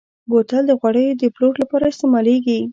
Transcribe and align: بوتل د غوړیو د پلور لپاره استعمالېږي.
بوتل 0.29 0.63
د 0.67 0.71
غوړیو 0.79 1.19
د 1.21 1.23
پلور 1.35 1.53
لپاره 1.61 1.85
استعمالېږي. 1.91 2.59